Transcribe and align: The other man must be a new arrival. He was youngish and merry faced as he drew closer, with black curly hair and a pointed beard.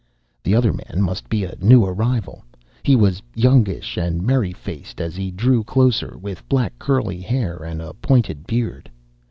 The 0.41 0.55
other 0.55 0.73
man 0.73 1.03
must 1.03 1.29
be 1.29 1.43
a 1.43 1.53
new 1.61 1.85
arrival. 1.85 2.43
He 2.81 2.95
was 2.95 3.21
youngish 3.35 3.97
and 3.97 4.23
merry 4.23 4.51
faced 4.51 4.99
as 4.99 5.15
he 5.15 5.29
drew 5.29 5.63
closer, 5.63 6.17
with 6.17 6.49
black 6.49 6.73
curly 6.79 7.21
hair 7.21 7.57
and 7.63 7.83
a 7.83 7.93
pointed 7.93 8.47
beard. 8.47 8.89